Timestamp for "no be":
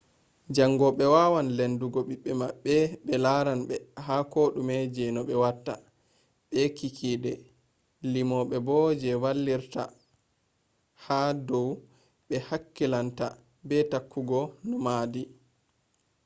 5.13-5.33